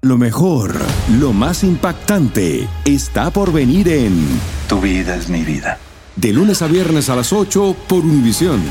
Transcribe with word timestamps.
Lo 0.00 0.16
mejor, 0.16 0.76
lo 1.18 1.32
más 1.32 1.64
impactante, 1.64 2.68
está 2.84 3.32
por 3.32 3.52
venir 3.52 3.88
en 3.88 4.28
Tu 4.68 4.80
vida 4.80 5.16
es 5.16 5.28
mi 5.28 5.42
vida. 5.42 5.80
De 6.14 6.32
lunes 6.32 6.62
a 6.62 6.68
viernes 6.68 7.08
a 7.08 7.16
las 7.16 7.32
8 7.32 7.74
por 7.88 8.04
Univisión. 8.04 8.62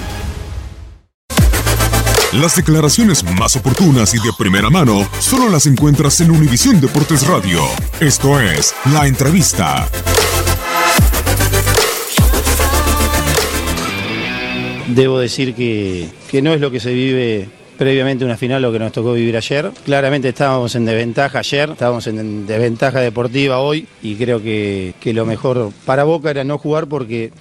Las 2.32 2.56
declaraciones 2.56 3.26
más 3.38 3.58
oportunas 3.58 4.14
y 4.14 4.20
de 4.20 4.32
primera 4.38 4.70
mano 4.70 5.06
solo 5.20 5.50
las 5.50 5.66
encuentras 5.66 6.22
en 6.22 6.32
Univisión 6.32 6.80
Deportes 6.80 7.28
Radio. 7.28 7.60
Esto 8.00 8.40
es 8.40 8.74
La 8.94 9.06
Entrevista. 9.06 9.86
Debo 14.88 15.20
decir 15.20 15.54
que, 15.56 16.10
que 16.32 16.42
no 16.42 16.54
es 16.54 16.62
lo 16.62 16.72
que 16.72 16.80
se 16.80 16.94
vive 16.94 17.50
previamente 17.78 18.26
una 18.26 18.38
final 18.38 18.62
lo 18.62 18.72
que 18.72 18.80
nos 18.80 18.92
tocó 18.92 19.14
vivir 19.14 19.38
ayer. 19.38 19.72
Claramente 19.86 20.30
estábamos 20.30 20.76
en 20.76 20.86
desventaja 20.86 21.40
ayer, 21.40 21.70
estábamos 21.72 22.08
en 22.08 22.48
desventaja 22.48 23.00
deportiva 23.00 23.60
hoy 23.60 23.88
y 24.02 24.16
creo 24.16 24.42
que, 24.42 24.94
que 25.00 25.14
lo 25.14 25.26
mejor 25.26 25.72
para 25.86 26.04
Boca 26.04 26.32
era 26.32 26.44
no 26.44 26.58
jugar 26.58 26.88
porque 26.88 27.32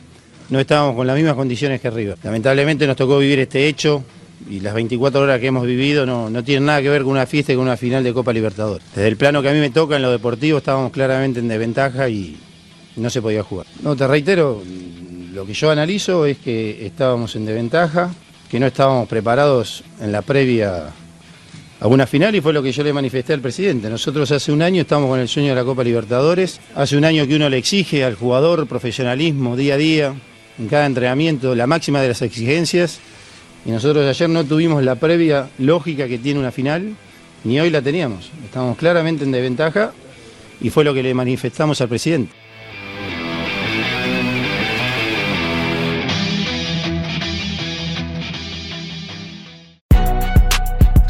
no 0.51 0.61
estábamos 0.61 0.95
con 0.95 1.07
las 1.07 1.17
mismas 1.17 1.35
condiciones 1.35 1.81
que 1.81 1.91
River. 1.91 2.19
Lamentablemente 2.23 2.87
nos 2.87 2.97
tocó 2.97 3.19
vivir 3.19 3.39
este 3.41 3.67
hecho 3.67 4.05
y 4.49 4.61
las 4.61 4.75
24 4.75 5.21
horas 5.21 5.41
que 5.41 5.47
hemos 5.47 5.67
vivido 5.67 6.07
no, 6.07 6.31
no 6.31 6.45
tienen 6.45 6.67
nada 6.67 6.83
que 6.83 6.89
ver 6.89 7.03
con 7.03 7.13
una 7.13 7.27
fiesta 7.27 7.53
y 7.53 7.57
con 7.57 7.65
una 7.65 7.77
final 7.77 8.05
de 8.05 8.13
Copa 8.13 8.33
Libertadores. 8.33 8.87
Desde 8.95 9.09
el 9.09 9.17
plano 9.17 9.43
que 9.43 9.49
a 9.49 9.53
mí 9.53 9.59
me 9.59 9.71
toca 9.71 9.97
en 9.97 10.03
lo 10.03 10.11
deportivo 10.11 10.59
estábamos 10.59 10.93
claramente 10.93 11.41
en 11.41 11.49
desventaja 11.49 12.09
y 12.09 12.37
no 12.97 13.11
se 13.11 13.23
podía 13.23 13.43
jugar. 13.43 13.67
No, 13.83 13.97
te 13.97 14.07
reitero, 14.07 14.63
lo 15.33 15.47
que 15.47 15.55
yo 15.55 15.71
analizo 15.71 16.27
es 16.27 16.39
que 16.39 16.87
estábamos 16.87 17.35
en 17.37 17.47
desventaja, 17.47 18.11
que 18.51 18.61
no 18.61 18.67
estábamos 18.67 19.09
preparados 19.09 19.83
en 20.01 20.13
la 20.13 20.23
previa 20.23 20.93
a 21.79 21.87
una 21.87 22.07
final 22.07 22.35
y 22.35 22.41
fue 22.41 22.53
lo 22.53 22.63
que 22.63 22.73
yo 22.73 22.83
le 22.83 22.93
manifesté 22.93 23.33
al 23.33 23.41
presidente. 23.41 23.91
Nosotros 23.91 24.31
hace 24.31 24.53
un 24.53 24.63
año 24.63 24.83
estamos 24.83 25.11
con 25.11 25.21
el 25.21 25.29
sueño 25.29 25.51
de 25.51 25.57
la 25.57 25.65
Copa 25.65 25.85
Libertadores, 25.85 26.61
hace 26.75 26.97
un 26.97 27.05
año 27.05 27.27
que 27.27 27.37
uno 27.37 27.49
le 27.49 27.59
exige 27.59 28.05
al 28.05 28.15
jugador 28.15 28.67
profesionalismo 28.67 29.57
día 29.57 29.75
a 29.75 29.79
día, 29.79 30.15
en 30.59 30.69
cada 30.69 30.87
entrenamiento, 30.87 31.55
la 31.55 31.67
máxima 31.67 32.01
de 32.01 32.09
las 32.09 32.23
exigencias, 32.23 33.01
y 33.67 33.71
nosotros 33.71 34.07
ayer 34.07 34.29
no 34.29 34.45
tuvimos 34.45 34.83
la 34.83 34.95
previa 34.95 35.51
lógica 35.59 36.07
que 36.07 36.19
tiene 36.19 36.41
una 36.41 36.53
final, 36.53 36.95
ni 37.45 37.61
hoy 37.61 37.71
la 37.71 37.83
teníamos. 37.83 38.31
Estamos 38.45 38.79
claramente 38.79 39.25
en 39.25 39.33
desventaja 39.33 39.93
y 40.61 40.71
fue 40.71 40.85
lo 40.85 40.95
que 40.95 41.03
le 41.03 41.13
manifestamos 41.15 41.81
al 41.81 41.89
presidente. 41.89 42.46